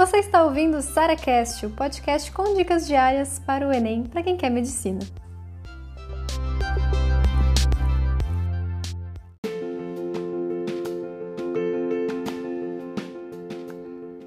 Você 0.00 0.16
está 0.16 0.42
ouvindo 0.42 0.78
o 0.78 0.80
SaraCast, 0.80 1.66
o 1.66 1.70
podcast 1.72 2.32
com 2.32 2.54
dicas 2.54 2.86
diárias 2.86 3.38
para 3.38 3.68
o 3.68 3.70
Enem 3.70 4.04
para 4.04 4.22
quem 4.22 4.34
quer 4.34 4.48
medicina. 4.48 5.00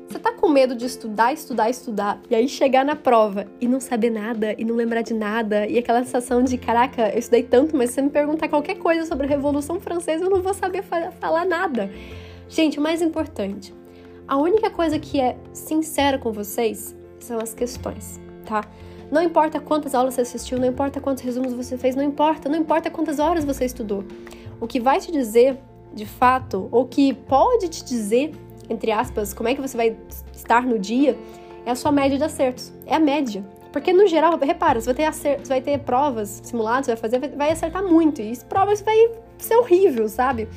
Você 0.08 0.20
tá 0.20 0.32
com 0.34 0.48
medo 0.48 0.76
de 0.76 0.86
estudar, 0.86 1.34
estudar, 1.34 1.72
estudar 1.72 2.22
e 2.30 2.36
aí 2.36 2.48
chegar 2.48 2.86
na 2.86 2.96
prova 2.96 3.48
e 3.60 3.68
não 3.68 3.80
saber 3.80 4.12
nada 4.12 4.54
e 4.56 4.64
não 4.64 4.76
lembrar 4.76 5.02
de 5.02 5.16
nada 5.16 5.66
e 5.66 5.80
aquela 5.80 6.04
sensação 6.04 6.44
de 6.44 6.56
caraca, 6.56 7.10
eu 7.10 7.18
estudei 7.18 7.42
tanto, 7.42 7.76
mas 7.76 7.90
se 7.90 7.96
você 7.96 8.04
me 8.04 8.12
perguntar 8.12 8.48
qualquer 8.48 8.76
coisa 8.76 9.08
sobre 9.08 9.26
a 9.26 9.30
Revolução 9.30 9.80
Francesa, 9.80 10.26
eu 10.26 10.30
não 10.30 10.44
vou 10.44 10.54
saber 10.54 10.84
falar 11.20 11.46
nada. 11.46 11.90
Gente, 12.48 12.78
o 12.78 12.82
mais 12.82 13.02
importante, 13.02 13.74
a 14.34 14.36
única 14.36 14.72
coisa 14.72 14.98
que 14.98 15.22
é 15.22 15.38
sincera 15.54 16.18
com 16.18 16.32
vocês 16.32 16.96
são 17.20 17.38
as 17.38 17.54
questões, 17.54 18.20
tá? 18.44 18.64
Não 19.12 19.22
importa 19.22 19.60
quantas 19.60 19.94
aulas 19.94 20.16
você 20.16 20.22
assistiu, 20.22 20.58
não 20.58 20.68
importa 20.68 21.00
quantos 21.00 21.24
resumos 21.24 21.54
você 21.54 21.78
fez, 21.78 21.96
não 21.96 22.02
importa, 22.02 22.50
não 22.50 22.58
importa 22.58 22.90
quantas 22.90 23.20
horas 23.20 23.46
você 23.46 23.64
estudou. 23.64 24.04
O 24.60 24.66
que 24.66 24.80
vai 24.80 25.00
te 25.00 25.12
dizer, 25.12 25.60
de 25.94 26.08
fato, 26.08 26.68
ou 26.72 26.88
que 26.88 27.14
pode 27.14 27.70
te 27.70 27.86
dizer, 27.86 28.32
entre 28.68 28.92
aspas, 28.92 29.36
como 29.36 29.50
é 29.50 29.54
que 29.54 29.62
você 29.62 29.78
vai 29.78 29.96
estar 30.34 30.66
no 30.66 30.80
dia, 30.80 31.16
é 31.64 31.70
a 31.70 31.76
sua 31.76 31.92
média 31.92 32.18
de 32.18 32.24
acertos. 32.24 32.74
É 32.88 32.96
a 32.96 33.00
média. 33.00 33.46
Porque 33.72 33.94
no 33.94 34.08
geral, 34.08 34.36
repara, 34.40 34.82
você 34.82 34.88
vai 34.88 34.96
ter, 34.96 35.06
acer 35.06 35.40
você 35.42 35.50
vai 35.50 35.62
ter 35.62 35.78
provas, 35.78 36.42
simulados, 36.44 36.88
vai 36.88 36.96
fazer, 36.96 37.20
vai 37.38 37.52
acertar 37.52 37.84
muito. 37.84 38.20
E 38.20 38.36
provas 38.50 38.82
vai 38.82 39.12
ser 39.38 39.58
horrível, 39.58 40.10
sabe? 40.10 40.50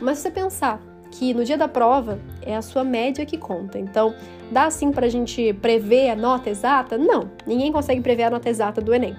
Mas 0.00 0.18
se 0.18 0.24
você 0.24 0.30
pensar, 0.32 0.89
que 1.10 1.34
no 1.34 1.44
dia 1.44 1.58
da 1.58 1.68
prova 1.68 2.18
é 2.42 2.56
a 2.56 2.62
sua 2.62 2.84
média 2.84 3.26
que 3.26 3.36
conta. 3.36 3.78
Então, 3.78 4.14
dá 4.50 4.64
assim 4.64 4.92
para 4.92 5.06
a 5.06 5.08
gente 5.08 5.52
prever 5.54 6.10
a 6.10 6.16
nota 6.16 6.50
exata? 6.50 6.96
Não, 6.96 7.30
ninguém 7.46 7.72
consegue 7.72 8.00
prever 8.00 8.24
a 8.24 8.30
nota 8.30 8.48
exata 8.48 8.80
do 8.80 8.94
Enem. 8.94 9.16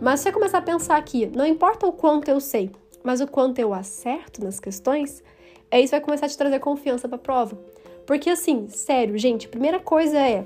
Mas 0.00 0.20
se 0.20 0.24
você 0.24 0.32
começar 0.32 0.58
a 0.58 0.62
pensar 0.62 0.96
aqui, 0.96 1.30
não 1.34 1.46
importa 1.46 1.86
o 1.86 1.92
quanto 1.92 2.28
eu 2.28 2.40
sei, 2.40 2.70
mas 3.02 3.20
o 3.20 3.26
quanto 3.26 3.58
eu 3.58 3.72
acerto 3.72 4.42
nas 4.42 4.58
questões, 4.60 5.22
é 5.70 5.80
isso 5.80 5.92
vai 5.92 6.00
começar 6.00 6.26
a 6.26 6.28
te 6.28 6.38
trazer 6.38 6.58
confiança 6.58 7.08
para 7.08 7.16
a 7.16 7.20
prova. 7.20 7.58
Porque 8.06 8.30
assim, 8.30 8.68
sério, 8.68 9.16
gente, 9.18 9.48
primeira 9.48 9.80
coisa 9.80 10.18
é, 10.18 10.44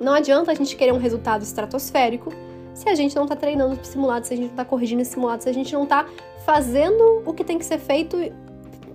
não 0.00 0.12
adianta 0.12 0.52
a 0.52 0.54
gente 0.54 0.76
querer 0.76 0.92
um 0.92 0.98
resultado 0.98 1.42
estratosférico 1.42 2.30
se 2.74 2.88
a 2.90 2.94
gente 2.94 3.16
não 3.16 3.22
está 3.22 3.34
treinando 3.34 3.78
simulado, 3.82 4.26
se 4.26 4.34
a 4.34 4.36
gente 4.36 4.46
não 4.46 4.52
está 4.52 4.64
corrigindo 4.64 5.02
simulado, 5.04 5.42
se 5.42 5.48
a 5.48 5.52
gente 5.52 5.72
não 5.72 5.84
está 5.84 6.06
fazendo 6.44 7.22
o 7.24 7.32
que 7.32 7.42
tem 7.42 7.58
que 7.58 7.64
ser 7.64 7.78
feito 7.78 8.18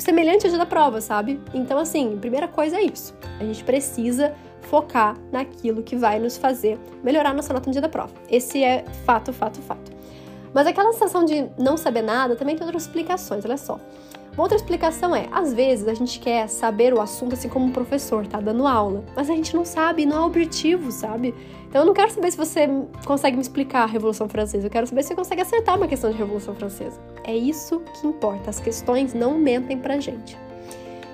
semelhante 0.01 0.45
ao 0.45 0.49
dia 0.49 0.59
da 0.59 0.65
prova, 0.65 0.99
sabe? 1.01 1.39
Então, 1.53 1.77
assim, 1.77 2.17
primeira 2.19 2.47
coisa 2.47 2.77
é 2.77 2.83
isso. 2.83 3.13
A 3.39 3.43
gente 3.43 3.63
precisa 3.63 4.33
focar 4.61 5.17
naquilo 5.31 5.81
que 5.83 5.95
vai 5.95 6.19
nos 6.19 6.37
fazer 6.37 6.79
melhorar 7.03 7.33
nossa 7.33 7.53
nota 7.53 7.67
no 7.67 7.71
dia 7.71 7.81
da 7.81 7.89
prova. 7.89 8.13
Esse 8.29 8.63
é 8.63 8.85
fato, 9.05 9.33
fato, 9.33 9.61
fato. 9.61 9.91
Mas 10.53 10.67
aquela 10.67 10.91
sensação 10.93 11.23
de 11.23 11.49
não 11.57 11.77
saber 11.77 12.01
nada 12.01 12.35
também 12.35 12.55
tem 12.55 12.65
outras 12.65 12.83
explicações, 12.83 13.45
olha 13.45 13.57
só. 13.57 13.79
Uma 14.33 14.43
outra 14.43 14.55
explicação 14.55 15.13
é, 15.13 15.27
às 15.29 15.53
vezes 15.53 15.89
a 15.89 15.93
gente 15.93 16.17
quer 16.17 16.47
saber 16.47 16.93
o 16.93 17.01
assunto 17.01 17.33
assim 17.33 17.49
como 17.49 17.65
um 17.65 17.71
professor 17.71 18.25
tá 18.25 18.39
dando 18.39 18.65
aula, 18.65 19.03
mas 19.13 19.29
a 19.29 19.35
gente 19.35 19.53
não 19.53 19.65
sabe, 19.65 20.05
não 20.05 20.23
é 20.23 20.25
objetivo, 20.25 20.89
sabe? 20.89 21.35
Então 21.67 21.81
eu 21.81 21.85
não 21.85 21.93
quero 21.93 22.09
saber 22.11 22.31
se 22.31 22.37
você 22.37 22.67
consegue 23.05 23.35
me 23.35 23.41
explicar 23.41 23.83
a 23.83 23.85
Revolução 23.85 24.29
Francesa, 24.29 24.67
eu 24.67 24.71
quero 24.71 24.87
saber 24.87 25.03
se 25.03 25.09
você 25.09 25.15
consegue 25.15 25.41
acertar 25.41 25.75
uma 25.75 25.85
questão 25.85 26.09
de 26.09 26.17
Revolução 26.17 26.55
Francesa. 26.55 26.97
É 27.25 27.35
isso 27.35 27.81
que 27.99 28.07
importa, 28.07 28.49
as 28.49 28.61
questões 28.61 29.13
não 29.13 29.37
mentem 29.37 29.77
pra 29.77 29.99
gente. 29.99 30.37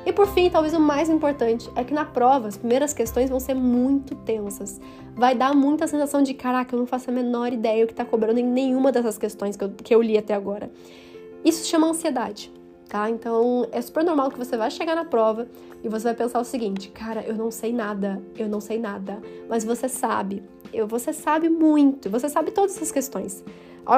E 0.06 0.14
por 0.14 0.28
fim, 0.28 0.48
talvez 0.50 0.76
o 0.76 0.80
mais 0.80 1.10
importante 1.10 1.70
é 1.76 1.84
que 1.84 1.94
na 1.96 2.06
prova 2.06 2.48
as 2.48 2.56
primeiras 2.56 2.94
questões 2.94 3.32
vão 3.32 3.40
ser 3.40 3.56
muito 3.56 4.14
tensas. 4.16 4.80
Vai 5.16 5.34
dar 5.36 5.56
muita 5.56 5.88
sensação 5.88 6.22
de 6.22 6.36
caraca, 6.36 6.76
eu 6.76 6.80
não 6.80 6.86
faço 6.86 7.10
a 7.10 7.14
menor 7.14 7.52
ideia 7.52 7.84
o 7.84 7.88
que 7.88 7.96
tá 7.96 8.06
cobrando 8.06 8.40
em 8.40 8.46
nenhuma 8.46 8.92
dessas 8.92 9.18
questões 9.18 9.58
que 9.58 9.64
eu, 9.64 9.70
que 9.72 9.94
eu 9.94 10.02
li 10.04 10.20
até 10.20 10.36
agora. 10.36 10.72
Isso 11.44 11.66
chama 11.66 11.88
ansiedade 11.88 12.56
tá? 12.88 13.10
Então 13.10 13.68
é 13.72 13.82
super 13.82 14.04
normal 14.04 14.32
que 14.32 14.38
você 14.38 14.58
vai 14.58 14.72
chegar 14.72 14.96
na 14.96 15.06
prova 15.06 15.48
e 15.84 15.90
você 15.90 16.06
vai 16.06 16.14
pensar 16.14 16.40
o 16.40 16.44
seguinte: 16.44 16.90
cara, 16.90 17.22
eu 17.22 17.36
não 17.36 17.52
sei 17.52 17.74
nada, 17.74 18.22
eu 18.38 18.48
não 18.48 18.60
sei 18.60 18.80
nada, 18.80 19.22
mas 19.50 19.64
você 19.64 19.88
sabe, 19.88 20.44
eu, 20.74 20.88
você 20.88 21.14
sabe 21.14 21.50
muito, 21.50 22.10
você 22.10 22.30
sabe 22.30 22.52
todas 22.52 22.76
essas 22.76 22.92
questões. 22.92 23.44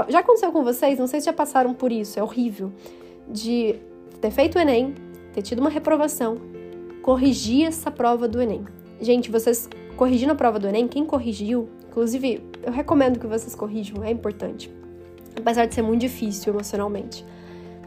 Já 0.08 0.20
aconteceu 0.20 0.52
com 0.52 0.64
vocês? 0.64 1.00
Não 1.00 1.08
sei 1.08 1.20
se 1.20 1.26
já 1.26 1.34
passaram 1.34 1.74
por 1.74 1.92
isso, 1.92 2.20
é 2.20 2.24
horrível. 2.24 2.72
De 3.28 3.76
ter 4.22 4.30
feito 4.30 4.58
o 4.58 4.62
Enem, 4.62 4.94
ter 5.34 5.42
tido 5.42 5.60
uma 5.60 5.70
reprovação, 5.70 6.38
corrigir 7.02 7.66
essa 7.66 7.90
prova 7.90 8.28
do 8.28 8.40
Enem. 8.40 8.66
Gente, 9.02 9.32
vocês 9.32 9.68
corrigindo 9.98 10.32
a 10.32 10.36
prova 10.36 10.60
do 10.60 10.68
Enem, 10.68 10.88
quem 10.88 11.06
corrigiu, 11.06 11.70
inclusive, 11.88 12.42
eu 12.64 12.72
recomendo 12.72 13.20
que 13.20 13.26
vocês 13.26 13.56
corrijam, 13.56 14.04
é 14.04 14.12
importante. 14.12 14.72
Apesar 15.36 15.66
de 15.66 15.74
ser 15.74 15.82
muito 15.82 16.02
difícil 16.02 16.54
emocionalmente. 16.54 17.26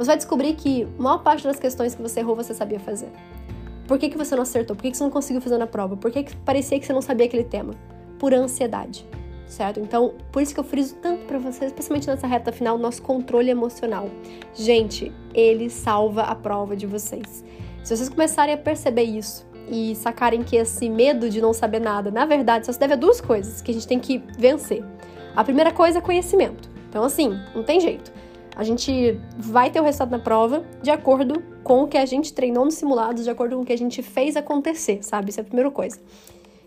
Você 0.02 0.06
vai 0.08 0.16
descobrir 0.16 0.54
que 0.54 0.82
a 0.98 1.02
maior 1.02 1.18
parte 1.18 1.44
das 1.44 1.60
questões 1.60 1.94
que 1.94 2.02
você 2.02 2.18
errou 2.18 2.34
você 2.34 2.52
sabia 2.52 2.80
fazer. 2.80 3.08
Por 3.86 4.00
que, 4.00 4.08
que 4.08 4.18
você 4.18 4.34
não 4.34 4.42
acertou? 4.42 4.74
Por 4.74 4.82
que, 4.82 4.90
que 4.90 4.96
você 4.96 5.04
não 5.04 5.12
conseguiu 5.12 5.40
fazer 5.40 5.58
na 5.58 5.66
prova? 5.66 5.96
Por 5.96 6.10
que, 6.10 6.24
que 6.24 6.34
parecia 6.38 6.80
que 6.80 6.84
você 6.84 6.92
não 6.92 7.00
sabia 7.00 7.26
aquele 7.26 7.44
tema? 7.44 7.72
Por 8.18 8.34
ansiedade, 8.34 9.06
certo? 9.46 9.78
Então, 9.78 10.14
por 10.32 10.42
isso 10.42 10.52
que 10.52 10.58
eu 10.58 10.64
friso 10.64 10.96
tanto 10.96 11.24
para 11.26 11.38
vocês, 11.38 11.70
especialmente 11.70 12.08
nessa 12.08 12.26
reta 12.26 12.50
final, 12.50 12.76
nosso 12.78 13.00
controle 13.00 13.48
emocional. 13.48 14.08
Gente, 14.52 15.12
ele 15.32 15.70
salva 15.70 16.22
a 16.22 16.34
prova 16.34 16.74
de 16.74 16.84
vocês. 16.84 17.44
Se 17.84 17.96
vocês 17.96 18.08
começarem 18.08 18.54
a 18.54 18.58
perceber 18.58 19.04
isso 19.04 19.46
e 19.68 19.94
sacarem 19.94 20.42
que 20.42 20.56
esse 20.56 20.90
medo 20.90 21.30
de 21.30 21.40
não 21.40 21.52
saber 21.52 21.80
nada, 21.80 22.10
na 22.10 22.26
verdade, 22.26 22.66
só 22.66 22.72
se 22.72 22.80
deve 22.80 22.94
a 22.94 22.96
duas 22.96 23.20
coisas 23.20 23.62
que 23.62 23.70
a 23.70 23.74
gente 23.74 23.86
tem 23.86 24.00
que 24.00 24.18
vencer. 24.36 24.84
A 25.36 25.44
primeira 25.44 25.70
coisa 25.70 25.98
é 25.98 26.00
conhecimento. 26.00 26.68
Então, 26.88 27.04
assim, 27.04 27.38
não 27.54 27.62
tem 27.62 27.78
jeito. 27.78 28.12
A 28.54 28.64
gente 28.64 29.18
vai 29.38 29.70
ter 29.70 29.80
o 29.80 29.84
resultado 29.84 30.10
na 30.10 30.18
prova 30.18 30.62
de 30.82 30.90
acordo 30.90 31.42
com 31.64 31.84
o 31.84 31.88
que 31.88 31.96
a 31.96 32.04
gente 32.04 32.32
treinou 32.32 32.64
nos 32.64 32.74
simulados, 32.74 33.24
de 33.24 33.30
acordo 33.30 33.56
com 33.56 33.62
o 33.62 33.64
que 33.64 33.72
a 33.72 33.78
gente 33.78 34.02
fez 34.02 34.36
acontecer, 34.36 35.02
sabe? 35.02 35.30
Isso 35.30 35.40
é 35.40 35.42
a 35.42 35.44
primeira 35.44 35.70
coisa. 35.70 35.98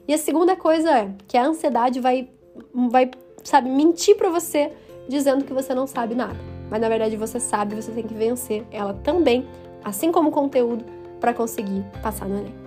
E 0.07 0.13
a 0.13 0.17
segunda 0.17 0.55
coisa 0.55 0.89
é 0.89 1.11
que 1.27 1.37
a 1.37 1.45
ansiedade 1.45 1.99
vai, 1.99 2.29
vai 2.73 3.11
sabe, 3.43 3.69
mentir 3.69 4.15
para 4.15 4.29
você 4.29 4.71
dizendo 5.07 5.45
que 5.45 5.53
você 5.53 5.73
não 5.73 5.85
sabe 5.85 6.15
nada. 6.15 6.37
Mas 6.69 6.81
na 6.81 6.89
verdade 6.89 7.15
você 7.15 7.39
sabe, 7.39 7.75
você 7.75 7.91
tem 7.91 8.03
que 8.03 8.13
vencer 8.13 8.65
ela 8.71 8.93
também, 8.93 9.47
assim 9.83 10.11
como 10.11 10.29
o 10.29 10.31
conteúdo, 10.31 10.83
para 11.19 11.33
conseguir 11.33 11.85
passar 12.01 12.27
no 12.27 12.39
Enem. 12.39 12.64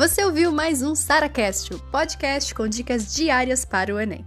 Você 0.00 0.24
ouviu 0.24 0.50
mais 0.50 0.80
um 0.80 0.94
SaraCast, 0.94 1.74
o 1.74 1.78
podcast 1.78 2.54
com 2.54 2.66
dicas 2.66 3.14
diárias 3.14 3.66
para 3.66 3.94
o 3.94 4.00
Enem. 4.00 4.24